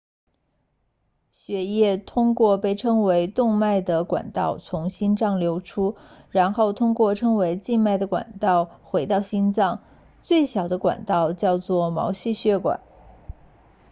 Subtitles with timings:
[1.29, 5.95] 血液通过被称为动脉的管道从心脏流出
[6.31, 9.83] 然后通过称为静脉的管道回流到心脏
[10.23, 12.81] 最小的管道叫做毛细血管